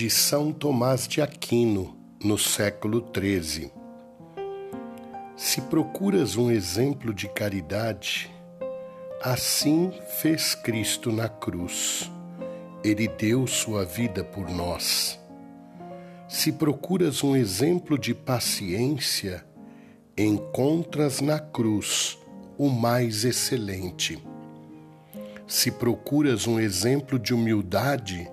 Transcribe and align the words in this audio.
de 0.00 0.08
São 0.08 0.50
Tomás 0.50 1.06
de 1.06 1.20
Aquino, 1.20 1.94
no 2.24 2.38
século 2.38 3.06
XIII. 3.14 3.70
Se 5.36 5.60
procuras 5.60 6.36
um 6.36 6.50
exemplo 6.50 7.12
de 7.12 7.28
caridade, 7.28 8.34
assim 9.20 9.92
fez 10.18 10.54
Cristo 10.54 11.12
na 11.12 11.28
cruz. 11.28 12.10
Ele 12.82 13.08
deu 13.08 13.46
sua 13.46 13.84
vida 13.84 14.24
por 14.24 14.48
nós. 14.48 15.20
Se 16.26 16.50
procuras 16.50 17.22
um 17.22 17.36
exemplo 17.36 17.98
de 17.98 18.14
paciência, 18.14 19.44
encontras 20.16 21.20
na 21.20 21.38
cruz 21.38 22.18
o 22.56 22.70
mais 22.70 23.26
excelente. 23.26 24.18
Se 25.46 25.70
procuras 25.70 26.46
um 26.46 26.58
exemplo 26.58 27.18
de 27.18 27.34
humildade, 27.34 28.26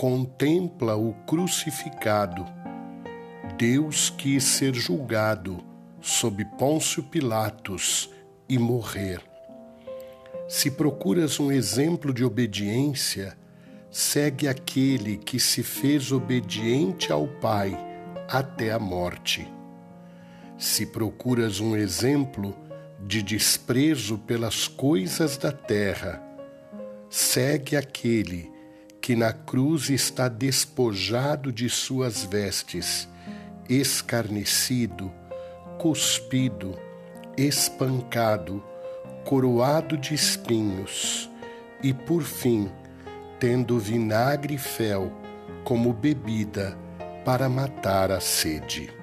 contempla 0.00 0.96
o 0.96 1.12
crucificado. 1.26 2.46
Deus 3.58 4.08
quis 4.08 4.42
ser 4.42 4.74
julgado 4.74 5.62
sob 6.00 6.42
Pôncio 6.56 7.02
Pilatos 7.02 8.08
e 8.48 8.58
morrer. 8.58 9.20
Se 10.48 10.70
procuras 10.70 11.38
um 11.38 11.52
exemplo 11.52 12.14
de 12.14 12.24
obediência, 12.24 13.36
segue 13.90 14.48
aquele 14.48 15.18
que 15.18 15.38
se 15.38 15.62
fez 15.62 16.10
obediente 16.12 17.12
ao 17.12 17.28
Pai 17.28 17.76
até 18.26 18.72
a 18.72 18.78
morte. 18.78 19.46
Se 20.56 20.86
procuras 20.86 21.60
um 21.60 21.76
exemplo 21.76 22.56
de 23.06 23.22
desprezo 23.22 24.16
pelas 24.16 24.66
coisas 24.66 25.36
da 25.36 25.52
terra, 25.52 26.22
segue 27.10 27.76
aquele 27.76 28.59
que 29.10 29.16
na 29.16 29.32
cruz 29.32 29.90
está 29.90 30.28
despojado 30.28 31.50
de 31.50 31.68
suas 31.68 32.24
vestes, 32.24 33.08
escarnecido, 33.68 35.10
cuspido, 35.80 36.78
espancado, 37.36 38.62
coroado 39.24 39.96
de 39.96 40.14
espinhos, 40.14 41.28
e 41.82 41.92
por 41.92 42.22
fim, 42.22 42.70
tendo 43.40 43.80
vinagre 43.80 44.54
e 44.54 44.58
fel 44.58 45.12
como 45.64 45.92
bebida 45.92 46.78
para 47.24 47.48
matar 47.48 48.12
a 48.12 48.20
sede. 48.20 48.99